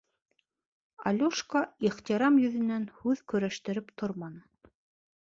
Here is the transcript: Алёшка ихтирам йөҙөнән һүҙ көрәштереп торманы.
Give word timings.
Алёшка 1.11 1.61
ихтирам 1.89 2.41
йөҙөнән 2.47 2.91
һүҙ 3.05 3.25
көрәштереп 3.35 3.97
торманы. 4.03 4.71